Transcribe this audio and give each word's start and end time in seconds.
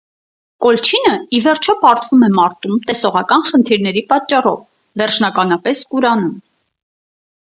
Կոլչինը 0.63 1.11
ի 1.39 1.41
վերջո 1.47 1.75
պարտվում 1.83 2.25
է 2.27 2.31
մարտում 2.39 2.81
տեսողական 2.87 3.45
խնդիրների 3.51 4.03
պատճառով, 4.15 4.59
վերջնականապես 5.03 5.85
կուրանում։ 5.93 6.35